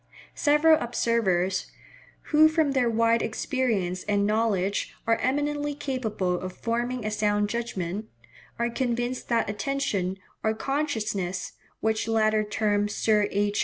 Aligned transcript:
Several 0.33 0.79
observers, 0.79 1.67
who 2.33 2.47
from 2.47 2.71
their 2.71 2.89
wide 2.89 3.21
experience 3.21 4.01
and 4.05 4.25
knowledge 4.25 4.95
are 5.05 5.17
eminently 5.17 5.75
capable 5.75 6.39
of 6.39 6.53
forming 6.57 7.05
a 7.05 7.11
sound 7.11 7.49
judgment, 7.49 8.05
are 8.57 8.71
convinced 8.71 9.29
that 9.29 9.47
attention 9.47 10.17
or 10.43 10.55
consciousness 10.55 11.51
(which 11.81 12.07
latter 12.07 12.43
term 12.43 12.89
Sir 12.89 13.27
H. 13.29 13.59